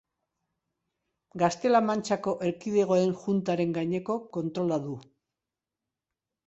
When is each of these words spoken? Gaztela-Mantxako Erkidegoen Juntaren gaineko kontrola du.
Gaztela-Mantxako 1.41 2.35
Erkidegoen 2.49 3.15
Juntaren 3.27 3.79
gaineko 3.79 4.19
kontrola 4.39 4.83
du. 4.89 5.01